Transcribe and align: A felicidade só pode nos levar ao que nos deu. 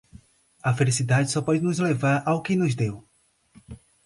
A 0.63 0.71
felicidade 0.79 1.29
só 1.29 1.43
pode 1.43 1.61
nos 1.61 1.77
levar 1.77 2.23
ao 2.25 2.41
que 2.41 2.55
nos 2.55 2.73
deu. 2.73 3.07